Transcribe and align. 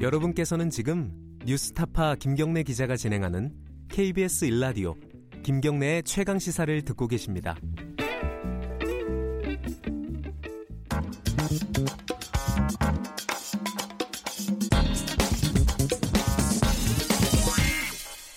여러분께서는 0.00 0.70
지금 0.70 1.12
뉴스타파 1.44 2.14
김경래 2.14 2.62
기자가 2.62 2.96
진행하는 2.96 3.54
KBS 3.90 4.46
일라디오 4.46 4.94
김경래의 5.42 6.04
최강 6.04 6.38
시사를 6.38 6.82
듣고 6.86 7.06
계십니다. 7.06 7.54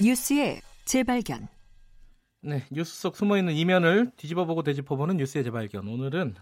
뉴스의 0.01 0.59
재발견. 0.83 1.47
네, 2.41 2.65
뉴스 2.71 2.99
속 2.99 3.15
숨어 3.15 3.37
있는 3.37 3.53
이면을 3.53 4.11
뒤집어보고 4.17 4.63
되짚어보는 4.63 5.15
뉴스의 5.15 5.45
재발견. 5.45 5.87
오늘은 5.87 6.35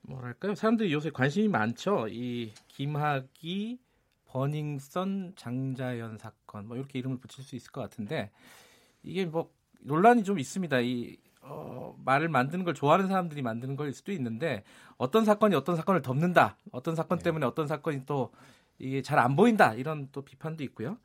뭐랄까요? 0.00 0.54
사람들이 0.54 0.90
요새 0.90 1.10
관심이 1.10 1.48
많죠. 1.48 2.08
이 2.08 2.54
김학이 2.68 3.78
버닝썬 4.32 5.34
장자연 5.36 6.16
사건 6.16 6.66
뭐 6.66 6.76
이렇게 6.76 6.98
이름을 6.98 7.18
붙일 7.18 7.44
수 7.44 7.54
있을 7.54 7.70
것 7.70 7.82
같은데 7.82 8.30
이게 9.02 9.26
뭐 9.26 9.50
논란이 9.80 10.24
좀 10.24 10.38
있습니다. 10.38 10.80
이 10.80 11.16
어, 11.42 11.94
말을 12.04 12.28
만드는 12.28 12.64
걸 12.64 12.72
좋아하는 12.72 13.08
사람들이 13.08 13.42
만드는 13.42 13.76
걸 13.76 13.92
수도 13.92 14.10
있는데 14.12 14.62
어떤 14.96 15.24
사건이 15.26 15.54
어떤 15.54 15.76
사건을 15.76 16.00
덮는다. 16.00 16.56
어떤 16.70 16.94
사건 16.96 17.18
네. 17.18 17.24
때문에 17.24 17.44
어떤 17.44 17.66
사건이 17.66 18.06
또 18.06 18.30
이게 18.78 19.02
잘 19.02 19.18
안 19.18 19.36
보인다. 19.36 19.74
이런 19.74 20.08
또 20.12 20.22
비판도 20.22 20.64
있고요. 20.64 20.96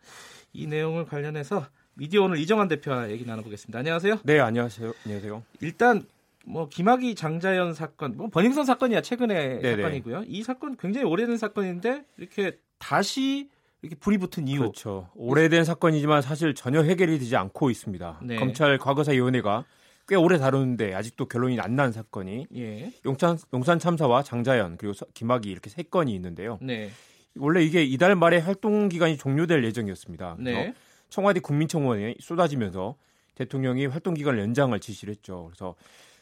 이 0.54 0.68
내용을 0.68 1.06
관련해서 1.06 1.66
미디어 1.96 2.24
오늘 2.24 2.38
이정환 2.38 2.68
대표와 2.70 3.10
얘기 3.10 3.26
나눠보겠습니다. 3.26 3.80
안녕하세요. 3.80 4.20
네, 4.24 4.40
안녕하세요. 4.40 4.94
안녕하세요. 5.06 5.44
일단 5.62 6.04
뭐 6.46 6.70
김학의 6.70 7.16
장자연 7.16 7.74
사건, 7.74 8.16
뭐 8.16 8.30
버닝썬 8.30 8.64
사건이야 8.64 9.02
최근의 9.02 9.62
네네. 9.62 9.82
사건이고요. 9.82 10.24
이 10.28 10.44
사건 10.44 10.78
굉장히 10.78 11.06
오래된 11.08 11.38
사건인데 11.38 12.06
이렇게 12.18 12.58
다시 12.80 13.50
이렇게 13.82 13.96
불이 13.96 14.18
붙은 14.18 14.48
이유. 14.48 14.60
그렇죠. 14.60 15.10
오래된 15.16 15.64
사건이지만 15.64 16.22
사실 16.22 16.54
전혀 16.56 16.82
해결이 16.82 17.20
되지 17.20 17.36
않고 17.36 17.70
있습니다. 17.70 18.20
네. 18.24 18.36
검찰 18.38 18.78
과거사위원회가 18.78 19.66
꽤 20.08 20.16
오래 20.16 20.38
다루는데 20.38 20.94
아직도 20.94 21.28
결론이 21.28 21.60
안 21.60 21.76
난 21.76 21.92
사건이 21.92 22.48
예. 22.56 22.92
용산, 23.06 23.38
용산 23.54 23.78
참사와 23.78 24.24
장자연 24.24 24.78
그리고 24.78 24.94
서- 24.94 25.06
김학의 25.14 25.52
이렇게 25.52 25.70
세 25.70 25.84
건이 25.84 26.14
있는데요. 26.16 26.58
네. 26.62 26.90
원래 27.38 27.62
이게 27.64 27.84
이달 27.84 28.16
말에 28.16 28.40
활동 28.40 28.90
기간이 28.90 29.18
종료될 29.18 29.64
예정이었습니다. 29.66 30.38
네. 30.40 30.74
청와대 31.10 31.40
국민청원에 31.40 32.16
쏟아지면서 32.20 32.96
대통령이 33.36 33.86
활동 33.86 34.14
기간을 34.16 34.40
연장을 34.40 34.78
지시를 34.80 35.14
했죠. 35.14 35.46
그래서 35.52 35.76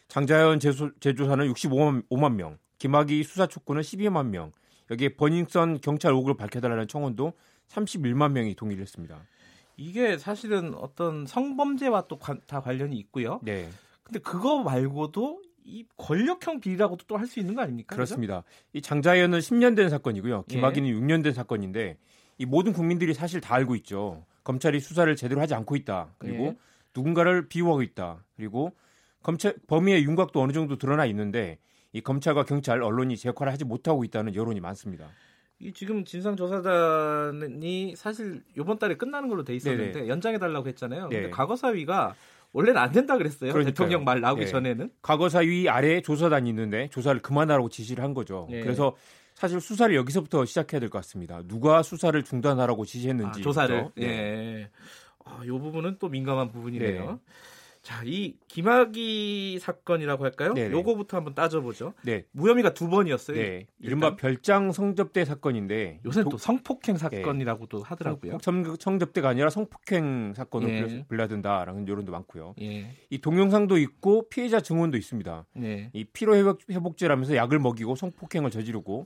장자연 0.10 0.60
제조, 0.60 0.92
제조사는 1.00 1.48
65만 1.54 2.04
5만 2.10 2.34
명, 2.36 2.58
김학의 2.80 3.24
수사 3.24 3.48
촉구는 3.48 3.82
12만 3.82 4.28
명, 4.28 4.52
여기에 4.92 5.16
버닝썬 5.16 5.82
경찰 5.82 6.12
의혹을 6.12 6.36
밝혀달라는 6.38 6.88
청원도 6.88 7.34
31만 7.68 8.32
명이 8.32 8.56
동의를 8.56 8.82
했습니다. 8.84 9.20
이게 9.78 10.18
사실은 10.18 10.74
어떤 10.76 11.26
성범죄와 11.26 12.08
또 12.08 12.18
다 12.48 12.62
관련이 12.62 12.96
있고요. 12.98 13.40
네, 13.44 13.70
근데 14.04 14.20
그거 14.20 14.64
말고도 14.64 15.42
이 15.66 15.86
권력형 15.98 16.60
비리라고도 16.60 17.06
또 17.08 17.18
할 17.18 17.26
수 17.28 17.40
있는 17.40 17.56
거 17.56 17.62
아닙니까? 17.62 17.96
그렇습니다. 17.96 18.44
이 18.74 18.82
장자연은 18.82 19.40
10년 19.40 19.76
된 19.76 19.90
사건이고요. 19.90 20.46
예. 20.50 20.54
김학의는 20.54 20.90
6년 20.92 21.24
된 21.24 21.34
사건인데 21.34 21.98
이 22.38 22.46
모든 22.46 22.72
국민들이 22.72 23.14
사실 23.14 23.42
다 23.42 23.56
알고 23.56 23.76
있죠. 23.78 24.26
검찰이 24.44 24.80
수사를 24.80 25.14
제대로 25.16 25.42
하지 25.42 25.56
않고 25.56 25.76
있다. 25.76 26.14
그리고 26.20 26.46
예. 26.46 26.58
누군가를 26.96 27.48
비호하고 27.50 27.82
있다. 27.82 28.24
그리고 28.36 28.76
검찰 29.24 29.56
범위의 29.68 30.04
윤곽도 30.04 30.40
어느 30.40 30.54
정도 30.54 30.78
드러나 30.78 31.06
있는데 31.08 31.58
이 31.96 32.02
검찰과 32.02 32.44
경찰, 32.44 32.84
언론이 32.84 33.16
제 33.16 33.30
역할을 33.30 33.54
하지 33.54 33.64
못하고 33.64 34.04
있다는 34.04 34.36
여론이 34.36 34.60
많습니다. 34.60 35.08
이 35.60 35.72
지금 35.72 36.04
진상조사단이 36.04 37.96
사실 37.96 38.44
이번 38.58 38.78
달에 38.78 38.98
끝나는 38.98 39.30
걸로 39.30 39.46
돼 39.46 39.56
있었는데 39.56 40.10
연장해 40.10 40.38
달라고 40.38 40.68
했잖아요. 40.68 41.04
근데 41.04 41.22
네. 41.22 41.30
과거사위가 41.30 42.16
원래는 42.52 42.82
안 42.82 42.92
된다 42.92 43.18
그랬어요. 43.18 43.54
그러니까요. 43.54 43.72
대통령 43.74 44.04
말 44.04 44.20
나오기 44.20 44.42
예. 44.42 44.46
전에는. 44.48 44.90
과거사위 45.02 45.70
아래에 45.70 46.02
조사단이 46.02 46.50
있는데 46.50 46.90
조사를 46.90 47.22
그만하라고 47.22 47.70
지시를 47.70 48.04
한 48.04 48.14
거죠. 48.14 48.50
예. 48.52 48.60
그래서 48.60 48.98
사실 49.34 49.62
수사를 49.62 49.96
여기서부터 49.96 50.44
시작해야 50.44 50.82
될 50.82 50.90
것 50.90 50.98
같습니다. 51.00 51.42
누가 51.46 51.82
수사를 51.82 52.22
중단하라고 52.24 52.84
지시했는지 52.84 53.40
아, 53.40 53.44
조사를. 53.44 53.92
네. 53.96 54.06
예. 54.06 54.70
아, 55.24 55.42
요 55.46 55.58
부분은 55.60 55.96
또 56.00 56.10
민감한 56.10 56.52
부분이네요. 56.52 57.22
네. 57.86 57.92
자, 57.94 58.02
이 58.04 58.36
김학의 58.48 59.60
사건이라고 59.60 60.24
할까요? 60.24 60.54
요거부터 60.72 61.18
한번 61.18 61.36
따져보죠. 61.36 61.94
네, 62.04 62.26
무혐의가 62.32 62.74
두 62.74 62.90
번이었어요. 62.90 63.38
네. 63.38 63.68
이른바 63.80 64.16
별장 64.16 64.72
성접대 64.72 65.24
사건인데 65.24 66.00
요새는 66.04 66.24
도- 66.26 66.30
또 66.32 66.38
성폭행 66.38 66.98
사건이라고도 66.98 67.84
하더라고요. 67.84 68.40
성- 68.42 68.76
성접대가 68.80 69.30
아니라 69.30 69.50
성폭행 69.52 70.34
사건으로 70.36 70.72
예. 70.72 70.82
불려- 70.82 71.04
불려든다라는 71.08 71.88
여론도 71.88 72.12
많고요. 72.12 72.56
예. 72.62 72.92
이 73.12 73.20
동영상도 73.20 73.78
있고 73.78 74.28
피해자 74.30 74.60
증언도 74.62 74.98
있습니다. 74.98 75.46
네. 75.54 75.92
이 75.94 76.06
피로 76.06 76.36
회복, 76.36 76.62
회복제라면서 76.70 77.36
약을 77.36 77.60
먹이고 77.60 77.96
성폭행을 77.96 78.50
저지르고 78.50 79.06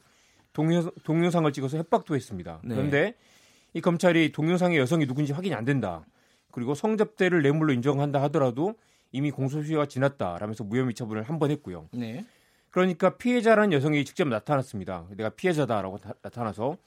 동영, 0.53 0.89
동영상을 1.03 1.51
찍어서 1.51 1.77
협박도 1.77 2.15
했습니다. 2.15 2.61
네. 2.63 2.75
그런데 2.75 3.15
이 3.73 3.81
검찰이 3.81 4.31
동영상의 4.31 4.77
여성이 4.79 5.05
누군지 5.05 5.33
확인이 5.33 5.53
안 5.53 5.63
된다. 5.65 6.05
그리고 6.51 6.73
성접대를 6.75 7.41
뇌물로 7.41 7.73
인정한다 7.73 8.21
하더라도 8.23 8.75
이미 9.11 9.31
공소시효가 9.31 9.85
지났다라면서 9.87 10.63
무혐의 10.63 10.93
처분을 10.93 11.23
한 11.23 11.39
번 11.39 11.51
했고요. 11.51 11.89
네. 11.93 12.25
그러니까 12.69 13.17
피해자라는 13.17 13.73
여성이 13.73 14.05
직접 14.05 14.27
나타났습니다. 14.27 15.07
내가 15.15 15.29
피해자다라고 15.29 15.97
다- 15.97 16.13
나타나서 16.21 16.77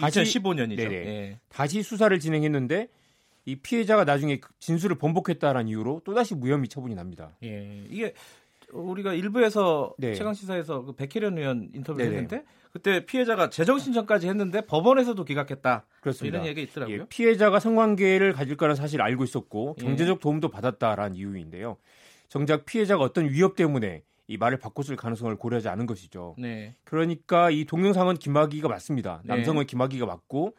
다시- 0.00 0.20
2015년이죠. 0.20 0.76
네네. 0.76 0.94
예. 0.94 1.38
다시 1.48 1.82
수사를 1.82 2.16
진행했는데 2.18 2.88
이 3.44 3.56
피해자가 3.56 4.04
나중에 4.04 4.38
그 4.38 4.50
진술을 4.58 4.98
번복했다라는 4.98 5.68
이유로 5.68 6.02
또다시 6.04 6.34
무혐의 6.34 6.68
처분이 6.68 6.94
납니다. 6.94 7.36
예. 7.42 7.84
이게 7.90 8.12
우리가 8.76 9.14
일부에서 9.14 9.94
네. 9.98 10.14
최강 10.14 10.34
시사에서 10.34 10.82
그 10.82 10.92
백혜련 10.92 11.38
의원 11.38 11.70
인터뷰 11.74 11.98
네네. 11.98 12.10
했는데 12.10 12.44
그때 12.72 13.06
피해자가 13.06 13.48
재정 13.48 13.78
신청까지 13.78 14.28
했는데 14.28 14.60
법원에서도 14.60 15.24
기각했다. 15.24 15.86
그렇습니다. 16.00 16.36
이런 16.36 16.46
얘기가 16.46 16.70
있더라고요. 16.70 17.00
예, 17.00 17.06
피해자가 17.08 17.58
성관계를 17.58 18.32
가질 18.34 18.56
거는 18.56 18.74
사실 18.74 19.00
알고 19.00 19.24
있었고 19.24 19.76
예. 19.80 19.82
경제적 19.82 20.20
도움도 20.20 20.50
받았다라는 20.50 21.16
이유인데요. 21.16 21.78
정작 22.28 22.66
피해자가 22.66 23.02
어떤 23.02 23.30
위협 23.30 23.56
때문에 23.56 24.02
이 24.28 24.36
말을 24.36 24.58
바꿨을 24.58 24.96
가능성을 24.96 25.34
고려하지 25.36 25.68
않은 25.68 25.86
것이죠. 25.86 26.34
네. 26.38 26.74
그러니까 26.84 27.50
이 27.50 27.64
동영상은 27.64 28.16
김학의가 28.16 28.68
맞습니다. 28.68 29.22
네. 29.24 29.34
남성은 29.34 29.66
김학의가 29.66 30.04
맞고 30.04 30.54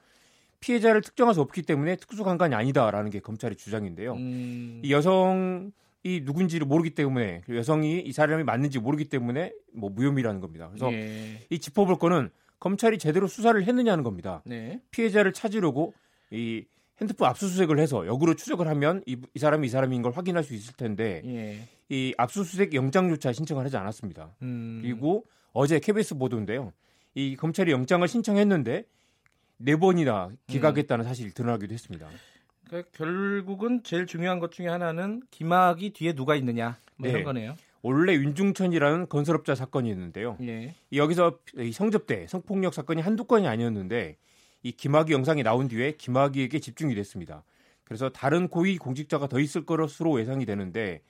피해자를 0.60 1.02
특정할 1.02 1.36
수 1.36 1.42
없기 1.42 1.64
때문에 1.64 1.98
특수강간이 1.98 2.56
아니다라는 2.56 3.12
게 3.12 3.20
검찰의 3.20 3.58
주장인데요. 3.58 4.14
음, 4.14 4.82
이 4.84 4.92
여성 4.92 5.72
이 6.08 6.22
누군지를 6.24 6.66
모르기 6.66 6.92
때문에 6.92 7.42
그리고 7.44 7.60
여성이 7.60 8.00
이 8.00 8.14
사람이 8.14 8.46
맞는지 8.46 8.80
모르기 8.80 9.06
때문에 9.06 9.52
뭐 9.74 9.90
무혐의라는 9.90 10.40
겁니다. 10.40 10.70
그래서 10.70 10.92
예. 10.94 11.46
이 11.50 11.60
짚어볼 11.60 11.98
거는 12.00 12.30
검찰이 12.60 12.98
제대로 12.98 13.28
수사를 13.28 13.62
했느냐는 13.62 14.06
겁니다. 14.06 14.42
네. 14.46 14.80
피해자를 14.92 15.34
찾으려고 15.34 15.94
이 16.32 16.64
핸드폰 17.02 17.28
압수수색을 17.28 17.78
해서 17.80 18.08
역으로 18.08 18.36
추적을 18.36 18.68
하면 18.70 19.04
이, 19.06 19.18
이 19.34 19.40
사람이 19.40 19.68
이 19.68 19.70
사람인 19.70 20.02
걸 20.02 20.14
확인할 20.14 20.46
수 20.46 20.54
있을 20.54 20.74
텐데 20.76 21.22
예. 21.26 21.68
이 21.90 22.14
압수수색 22.18 22.74
영장조차 22.74 23.34
신청을 23.34 23.66
하지 23.66 23.76
않았습니다. 23.76 24.34
음, 24.44 24.80
그리고 24.82 25.26
어제 25.52 25.78
KBS 25.80 26.16
보도인데요. 26.16 26.72
이 27.16 27.36
검찰이 27.36 27.72
영장을 27.72 28.08
신청했는데 28.08 28.86
네 29.58 29.76
번이나 29.76 30.30
기각했다는 30.48 31.04
사실이 31.04 31.34
드러나기도 31.34 31.74
했습니다. 31.74 32.08
그러니까 32.68 32.90
결국은 32.94 33.82
제일 33.84 34.06
중요한 34.06 34.40
것 34.40 34.52
중에 34.52 34.68
하나는 34.68 35.22
김학이 35.32 35.92
뒤에 35.92 36.14
누가 36.14 36.36
있느냐 36.36 36.78
뭐 36.98 37.08
네. 37.08 37.12
이런 37.12 37.24
거네요. 37.24 37.56
원래 37.82 38.14
윤중천이라는 38.16 39.08
건설업자 39.08 39.56
사건이 39.56 39.90
있는데요. 39.90 40.38
예. 40.42 40.76
여기서 40.92 41.40
이 41.60 41.72
성접대, 41.72 42.28
성폭력 42.28 42.74
사건이 42.74 43.02
한두 43.02 43.24
건이 43.26 43.48
아니었는데 43.48 44.18
이 44.64 44.72
김학의 44.72 45.14
영상이 45.14 45.44
나온 45.44 45.68
뒤에 45.68 45.94
김학의에게 45.94 46.60
집중이 46.60 46.96
됐습니다. 46.96 47.44
그래서 47.84 48.10
다른 48.10 48.50
고위 48.50 48.78
공직자가 48.78 49.28
더 49.28 49.40
있을 49.40 49.66
것으로 49.66 50.20
예상이 50.20 50.46
되는데 50.46 51.02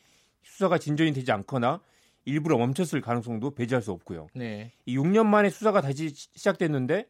수사가 0.43 0.77
진전이 0.77 1.13
되지 1.13 1.31
않거나 1.31 1.81
일부러 2.25 2.57
멈췄을 2.57 3.01
가능성도 3.01 3.51
배제할 3.55 3.81
수 3.81 3.91
없고요. 3.91 4.27
네. 4.35 4.71
이 4.85 4.97
6년 4.97 5.25
만에 5.25 5.49
수사가 5.49 5.81
다시 5.81 6.09
시- 6.09 6.29
시작됐는데 6.35 7.07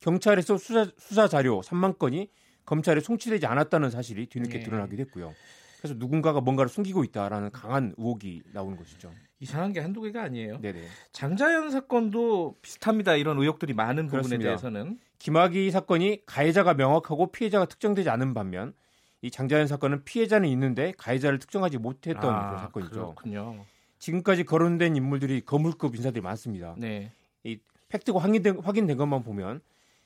경찰에서 0.00 0.56
수사, 0.56 0.86
수사 0.96 1.28
자료 1.28 1.60
3만 1.60 1.98
건이 1.98 2.28
검찰에 2.64 3.00
송치되지 3.00 3.46
않았다는 3.46 3.90
사실이 3.90 4.26
뒤늦게 4.26 4.58
네. 4.58 4.64
드러나게 4.64 4.96
됐고요. 4.96 5.34
그래서 5.78 5.96
누군가가 5.98 6.40
뭔가를 6.40 6.70
숨기고 6.70 7.04
있다라는 7.04 7.50
강한 7.50 7.94
의혹이 7.98 8.42
나오는 8.52 8.76
것이죠. 8.76 9.12
이상한 9.40 9.74
게 9.74 9.80
한두 9.80 10.00
개가 10.00 10.22
아니에요. 10.22 10.60
네네. 10.62 10.82
장자연 11.12 11.70
사건도 11.70 12.56
비슷합니다. 12.62 13.16
이런 13.16 13.38
의혹들이 13.38 13.74
많은 13.74 14.06
부분에 14.06 14.22
그렇습니다. 14.22 14.44
대해서는. 14.44 14.98
김학의 15.18 15.70
사건이 15.70 16.22
가해자가 16.24 16.74
명확하고 16.74 17.32
피해자가 17.32 17.66
특정되지 17.66 18.08
않은 18.08 18.32
반면 18.32 18.72
이 19.20 19.30
장자연 19.30 19.66
사건은 19.66 20.04
피해자는 20.04 20.48
있는데 20.48 20.92
가해자를 20.96 21.38
특정하지 21.38 21.78
못했던 21.78 22.20
그런 22.20 22.58
사건이죠. 22.58 23.00
아, 23.00 23.04
그렇군요. 23.14 23.64
지금까지 23.98 24.44
거론된 24.44 24.96
인물들이 24.96 25.42
거물급 25.42 25.96
인사들이 25.96 26.22
많습니다. 26.22 26.74
네. 26.78 27.12
이 27.42 27.58
팩트가 27.88 28.18
확인된, 28.20 28.60
확인된 28.60 28.96
것만 28.96 29.22
보면 29.22 29.60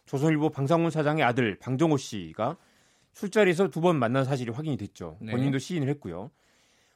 조선일보 0.08 0.48
방상훈 0.50 0.90
사장의 0.90 1.22
아들 1.24 1.58
방정호 1.58 1.96
씨가 1.98 2.56
술자리에서 3.12 3.68
두 3.68 3.80
번 3.80 3.96
만난 3.96 4.24
사실이 4.24 4.50
확인이 4.50 4.76
됐죠. 4.76 5.18
네. 5.20 5.32
본인도 5.32 5.58
시인을 5.58 5.88
했고요. 5.90 6.30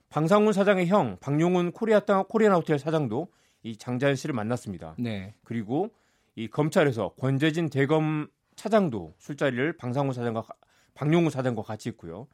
방상훈 0.09 0.53
사장의 0.53 0.87
형 0.89 1.17
방용훈 1.21 1.73
코리아 1.73 2.01
땅 2.01 2.25
코리안 2.29 2.53
호텔 2.55 2.79
사장도 2.79 3.29
이 3.63 3.77
장자연 3.77 4.17
씨를 4.17 4.35
만났습니다. 4.35 4.95
네. 4.99 5.35
그리고 5.45 5.91
이 6.35 6.49
검찰에서 6.49 7.11
권재진 7.19 7.69
대검 7.71 8.29
차장도 8.57 9.15
술자리를 9.19 9.77
방상훈 9.77 10.13
사장과 10.13 10.43
가- 10.43 10.55
방용훈 10.95 11.31
사장과 11.31 11.63
같이 11.63 11.91
했고요. 11.91 12.27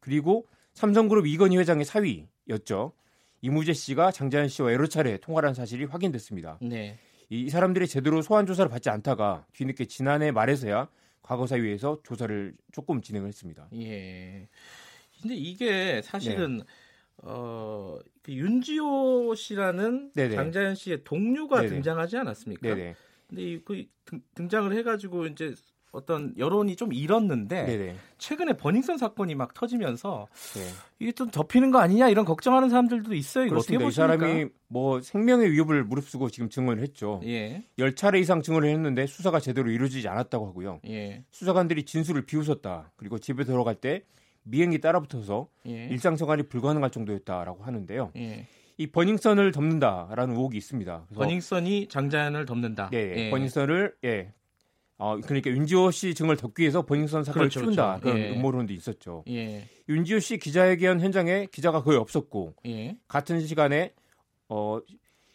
그리고 0.00 0.46
삼성그룹 0.74 1.26
이건희 1.26 1.56
회장의 1.58 1.84
사위였죠. 1.84 2.92
이무재 3.40 3.72
씨가 3.72 4.12
장자연 4.12 4.48
씨와 4.48 4.72
여러 4.72 4.86
차례 4.86 5.16
통화를 5.18 5.48
한 5.48 5.54
사실이 5.54 5.84
확인됐습니다. 5.84 6.58
네. 6.62 6.98
이 7.32 7.48
사람들이 7.48 7.88
제대로 7.88 8.20
소환 8.20 8.44
조사를 8.44 8.68
받지 8.70 8.90
않다가 8.90 9.46
뒤늦게 9.54 9.86
지난해 9.86 10.30
말에서야 10.32 10.88
과거사위에서 11.22 12.00
조사를 12.04 12.54
조금 12.72 13.00
진행을 13.00 13.26
했습니다. 13.28 13.68
예. 13.74 14.48
근데 15.22 15.34
이게 15.34 16.02
사실은 16.02 16.60
어, 17.16 17.98
그 18.22 18.32
윤지호 18.32 19.34
씨라는 19.34 20.12
네네. 20.12 20.34
장자연 20.34 20.74
씨의 20.74 21.04
동료가 21.04 21.62
네네. 21.62 21.68
등장하지 21.70 22.18
않았습니까? 22.18 22.68
네네. 22.68 22.96
근데 23.28 23.42
이, 23.42 23.64
그 23.64 23.82
등, 24.04 24.20
등장을 24.34 24.70
해가지고 24.70 25.26
이제 25.28 25.54
어떤 25.92 26.34
여론이 26.38 26.76
좀 26.76 26.92
잃었는데 26.92 27.66
네네. 27.66 27.96
최근에 28.18 28.54
버닝썬 28.54 28.96
사건이 28.96 29.34
막 29.34 29.52
터지면서 29.52 30.26
네. 30.54 30.60
이게 30.98 31.12
좀 31.12 31.30
접히는 31.30 31.70
거 31.70 31.78
아니냐 31.78 32.08
이런 32.08 32.24
걱정하는 32.24 32.70
사람들도 32.70 33.14
있어요. 33.14 33.46
이거 33.46 33.56
어떻게 33.56 33.76
그렇습니다. 33.76 34.04
이 34.04 34.16
보십니까? 34.16 34.26
사람이 34.26 34.50
뭐 34.68 35.00
생명의 35.00 35.52
위협을 35.52 35.84
무릅쓰고 35.84 36.30
지금 36.30 36.48
증언을 36.48 36.82
했죠. 36.82 37.20
예, 37.24 37.64
열 37.78 37.94
차례 37.94 38.18
이상 38.20 38.40
증언을 38.40 38.70
했는데 38.70 39.06
수사가 39.06 39.38
제대로 39.38 39.70
이루어지지 39.70 40.08
않았다고 40.08 40.46
하고요. 40.46 40.80
예, 40.88 41.24
수사관들이 41.30 41.84
진술을 41.84 42.24
비웃었다. 42.24 42.92
그리고 42.96 43.18
집에 43.18 43.44
들어갈 43.44 43.74
때 43.74 44.04
미행이 44.44 44.80
따라붙어서 44.80 45.48
예, 45.66 45.88
일상생활이 45.88 46.44
불가능할 46.44 46.90
정도였다라고 46.90 47.64
하는데요. 47.64 48.12
예. 48.16 48.46
이 48.78 48.86
버닝썬을 48.86 49.52
덮는다라는 49.52 50.34
의혹이 50.34 50.56
있습니다. 50.56 51.08
버닝썬이 51.14 51.88
장자연을 51.88 52.46
덮는다. 52.46 52.88
네, 52.90 53.26
예. 53.26 53.30
버닝썬을 53.30 53.94
예. 54.04 54.32
어, 55.02 55.18
그러니까 55.20 55.50
윤지호 55.50 55.90
씨 55.90 56.14
증언을 56.14 56.36
덮기 56.36 56.62
위해서 56.62 56.82
버닝썬 56.86 57.24
사건을 57.24 57.48
그렇죠, 57.48 57.60
키운다 57.62 57.98
그렇죠. 57.98 58.02
그런 58.04 58.18
예. 58.18 58.36
음모론도 58.36 58.72
있었죠. 58.72 59.24
예, 59.28 59.68
윤지호 59.88 60.20
씨 60.20 60.38
기자회견 60.38 61.00
현장에 61.00 61.48
기자가 61.50 61.82
거의 61.82 61.98
없었고 61.98 62.54
예. 62.66 62.96
같은 63.08 63.40
시간에 63.44 63.94
어, 64.48 64.78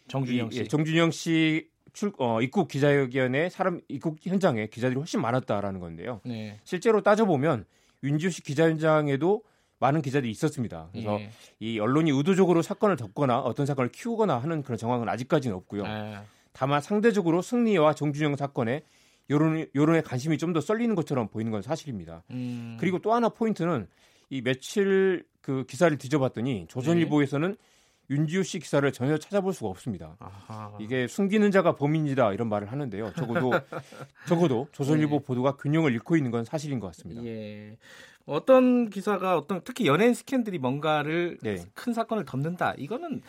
정준영 0.08 0.46
이- 0.48 0.50
씨. 0.52 0.60
예, 0.60 0.64
정준영 0.64 1.10
씨 1.10 1.68
출, 1.92 2.12
어, 2.18 2.40
입국 2.40 2.68
기자회견에 2.68 3.50
사람 3.50 3.80
입국 3.88 4.16
현장에 4.24 4.68
기자들이 4.68 4.96
훨씬 4.98 5.20
많았다라는 5.20 5.80
건데요. 5.80 6.20
네. 6.24 6.58
실제로 6.64 7.02
따져 7.02 7.26
보면 7.26 7.66
윤지호 8.04 8.30
씨 8.30 8.42
기자 8.42 8.64
현장에도 8.70 9.42
많은 9.80 10.00
기자들이 10.00 10.30
있었습니다. 10.30 10.88
그래서 10.92 11.20
예. 11.20 11.30
이 11.60 11.78
언론이 11.78 12.10
의도적으로 12.10 12.62
사건을 12.62 12.96
덮거나 12.96 13.40
어떤 13.40 13.66
사건을 13.66 13.90
키우거나 13.92 14.38
하는 14.38 14.62
그런 14.62 14.78
정황은 14.78 15.08
아직까지는 15.10 15.54
없고요. 15.56 15.82
아, 15.84 16.24
다만 16.52 16.80
상대적으로 16.80 17.42
승리와 17.42 17.94
정준영 17.94 18.34
사건에 18.36 18.82
여론, 19.30 19.66
여론의 19.74 20.02
관심이 20.02 20.38
좀 20.38 20.52
더 20.52 20.60
쏠리는 20.60 20.94
것처럼 20.94 21.28
보이는 21.28 21.52
건 21.52 21.62
사실입니다. 21.62 22.22
음. 22.30 22.76
그리고 22.80 22.98
또 22.98 23.12
하나 23.12 23.28
포인트는 23.28 23.86
이 24.30 24.40
며칠 24.42 25.24
그 25.40 25.64
기사를 25.66 25.96
뒤져봤더니 25.98 26.66
조선일보에서는 26.68 27.56
윤지호 28.10 28.42
씨 28.42 28.58
기사를 28.58 28.90
전혀 28.92 29.18
찾아볼 29.18 29.52
수가 29.52 29.68
없습니다. 29.68 30.16
아하. 30.18 30.72
이게 30.80 31.06
숨기는 31.06 31.50
자가 31.50 31.74
범인이다 31.76 32.32
이런 32.32 32.48
말을 32.48 32.72
하는데요. 32.72 33.12
적어도 33.14 33.50
적어도 34.26 34.68
조선일보 34.72 35.18
네. 35.18 35.24
보도가 35.26 35.56
균형을 35.56 35.92
잃고 35.92 36.16
있는 36.16 36.30
건 36.30 36.44
사실인 36.44 36.80
것 36.80 36.86
같습니다. 36.88 37.22
예. 37.24 37.76
어떤 38.24 38.88
기사가 38.90 39.36
어떤 39.36 39.60
특히 39.64 39.86
연예인 39.86 40.14
스캔들이 40.14 40.58
뭔가를 40.58 41.38
네. 41.42 41.64
큰 41.74 41.92
사건을 41.92 42.24
덮는다. 42.24 42.74
이거는 42.78 43.22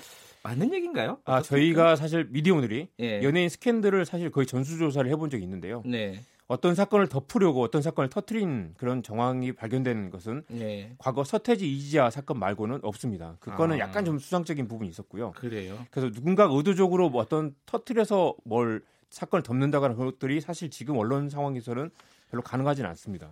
맞는 0.43 0.73
얘기인가요? 0.73 1.19
아? 1.25 1.41
저희가 1.41 1.95
사실 1.95 2.27
미디어오늘이 2.29 2.89
예. 2.99 3.23
연예인 3.23 3.49
스캔들을 3.49 4.05
사실 4.05 4.31
거의 4.31 4.47
전수조사를 4.47 5.09
해본 5.11 5.29
적이 5.29 5.43
있는데요. 5.43 5.83
네. 5.85 6.21
어떤 6.47 6.73
사건을 6.73 7.07
덮으려고 7.07 7.61
어떤 7.61 7.83
사건을 7.83 8.09
터트린 8.09 8.73
그런 8.77 9.03
정황이 9.03 9.51
발견되는 9.51 10.09
것은 10.09 10.43
예. 10.53 10.95
과거 10.97 11.23
서태지 11.23 11.71
이지아 11.71 12.09
사건 12.09 12.39
말고는 12.39 12.79
없습니다. 12.81 13.35
그거는 13.39 13.75
아. 13.75 13.79
약간 13.79 14.03
좀 14.03 14.17
수상적인 14.17 14.67
부분이 14.67 14.89
있었고요. 14.89 15.31
그래요. 15.33 15.77
그래서 15.91 16.11
누군가 16.11 16.47
의도적으로 16.49 17.09
뭐 17.09 17.21
어떤 17.21 17.53
터트려서 17.67 18.35
뭘 18.45 18.81
사건을 19.11 19.43
덮는다거나 19.43 19.93
그런 19.93 20.11
것들이 20.11 20.41
사실 20.41 20.71
지금 20.71 20.97
언론 20.97 21.29
상황에서는 21.29 21.91
별로 22.31 22.41
가능하지는 22.41 22.89
않습니다. 22.91 23.29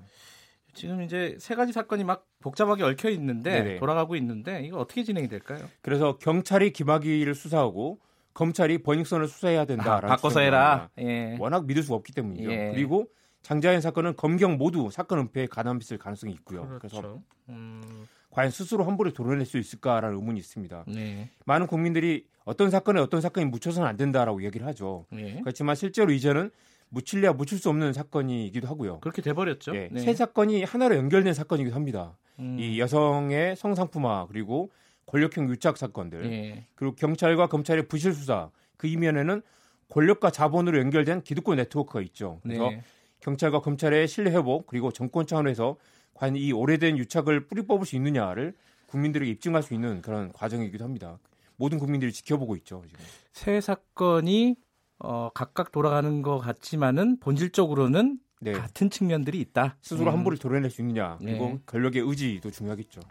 지금 0.77 1.01
이제 1.01 1.35
세 1.39 1.55
가지 1.55 1.73
사건이 1.73 2.03
막 2.03 2.27
복잡하게 2.39 2.83
얽혀 2.83 3.09
있는데 3.09 3.51
네네. 3.51 3.79
돌아가고 3.79 4.15
있는데 4.15 4.63
이거 4.63 4.77
어떻게 4.77 5.03
진행이 5.03 5.27
될까요? 5.27 5.67
그래서 5.81 6.17
경찰이 6.17 6.71
김학의를 6.71 7.33
수사하고 7.33 7.99
검찰이 8.33 8.83
버닝썬을 8.83 9.27
수사해야 9.27 9.61
아, 9.61 9.65
된다라는 9.65 10.09
바꿔서 10.09 10.39
주장을 10.39 10.47
해라. 10.47 10.89
예. 10.99 11.35
워낙 11.39 11.65
믿을 11.65 11.81
수가 11.81 11.95
없기 11.95 12.13
때문이죠. 12.13 12.51
예. 12.51 12.71
그리고 12.73 13.07
장자연 13.41 13.81
사건은 13.81 14.15
검경 14.15 14.57
모두 14.57 14.89
사건 14.91 15.19
은폐에 15.19 15.47
가담 15.47 15.79
있을 15.79 15.97
가능성이 15.97 16.33
있고요. 16.33 16.67
그래서 16.79 17.01
그렇죠. 17.01 17.23
음, 17.49 18.05
과연 18.29 18.51
스스로 18.51 18.83
함부로 18.83 19.11
도려낼 19.11 19.45
수 19.47 19.57
있을까라는 19.57 20.17
의문이 20.17 20.39
있습니다. 20.39 20.85
네. 20.87 21.31
많은 21.45 21.65
국민들이 21.65 22.27
어떤 22.45 22.69
사건에 22.69 22.99
어떤 22.99 23.21
사건이 23.21 23.47
묻혀서는 23.47 23.87
안 23.87 23.97
된다라고 23.97 24.43
얘기를 24.43 24.67
하죠. 24.67 25.05
예. 25.13 25.39
그렇지만 25.41 25.75
실제로 25.75 26.11
이제는 26.11 26.51
묻힐래야 26.89 27.33
묻힐 27.33 27.57
수 27.59 27.69
없는 27.69 27.93
사건이기도 27.93 28.67
하고요. 28.67 28.99
그렇게 28.99 29.21
돼 29.21 29.33
버렸죠. 29.33 29.75
예, 29.75 29.89
네. 29.91 29.99
세 29.99 30.13
사건이 30.13 30.63
하나로 30.63 30.95
연결된 30.95 31.33
사건이기도 31.33 31.75
합니다. 31.75 32.17
음, 32.39 32.57
이 32.59 32.79
여성의 32.79 33.55
성상품화 33.55 34.27
그리고 34.29 34.71
권력형 35.07 35.49
유착 35.49 35.77
사건들 35.77 36.31
예. 36.31 36.67
그리고 36.75 36.95
경찰과 36.95 37.47
검찰의 37.47 37.87
부실 37.87 38.13
수사 38.13 38.51
그 38.77 38.87
이면에는 38.87 39.41
권력과 39.89 40.31
자본으로 40.31 40.79
연결된 40.79 41.21
기득권 41.21 41.57
네트워크가 41.57 42.01
있죠. 42.01 42.39
그래서 42.43 42.69
네. 42.69 42.81
경찰과 43.21 43.61
검찰의 43.61 44.07
신뢰 44.07 44.31
회복 44.31 44.67
그리고 44.67 44.91
정권 44.91 45.25
차원에서 45.25 45.77
과연 46.13 46.35
이 46.35 46.51
오래된 46.51 46.97
유착을 46.97 47.47
뿌리 47.47 47.63
뽑을 47.63 47.85
수 47.85 47.95
있느냐를 47.95 48.53
국민들에게 48.87 49.29
입증할 49.31 49.63
수 49.63 49.73
있는 49.73 50.01
그런 50.01 50.31
과정이기도 50.33 50.83
합니다. 50.83 51.19
모든 51.55 51.79
국민들이 51.79 52.11
지켜보고 52.11 52.55
있죠. 52.57 52.83
지금. 52.87 53.03
세 53.31 53.59
사건이 53.61 54.55
어, 54.99 55.29
각각 55.33 55.71
돌아가는 55.71 56.21
것 56.21 56.39
같지만은 56.39 57.19
본질적으로는 57.19 58.19
네. 58.39 58.51
같은 58.53 58.89
측면들이 58.89 59.39
있다. 59.39 59.77
스스로 59.81 60.11
음. 60.11 60.13
함부로 60.13 60.35
도려낼 60.37 60.69
수 60.69 60.81
있느냐 60.81 61.17
그리고 61.17 61.45
네. 61.45 61.59
권력의 61.65 62.03
의지도 62.05 62.51
중요하겠죠. 62.51 63.01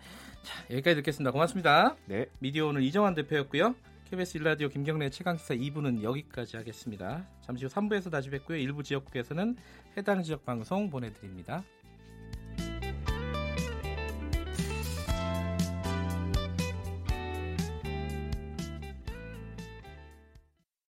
여기까지 0.71 0.97
듣겠습니다. 0.97 1.33
고맙습니다. 1.33 1.97
네. 2.07 2.27
미디어 2.39 2.67
오늘 2.67 2.83
이정환 2.83 3.15
대표였고요. 3.15 3.75
KBS 4.11 4.37
일라디오 4.39 4.69
김경래 4.69 5.11
최강시사 5.11 5.55
2부는 5.55 6.03
여기까지 6.03 6.57
하겠습니다. 6.57 7.27
잠시 7.41 7.65
후 7.65 7.71
3부에서 7.71 8.11
다시 8.11 8.31
뵙고요. 8.31 8.57
일부 8.57 8.85
지역국에서는 8.85 9.57
해당 9.97 10.23
지역 10.23 10.45
방송 10.45 10.89
보내드립니다. 10.91 11.65